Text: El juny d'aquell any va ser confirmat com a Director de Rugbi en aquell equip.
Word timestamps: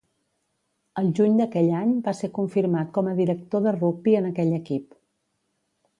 El 1.01 1.11
juny 1.19 1.35
d'aquell 1.41 1.69
any 1.81 1.91
va 2.09 2.15
ser 2.21 2.31
confirmat 2.39 2.91
com 2.97 3.11
a 3.11 3.15
Director 3.23 3.65
de 3.67 3.77
Rugbi 3.79 4.19
en 4.23 4.29
aquell 4.31 4.57
equip. 4.63 5.01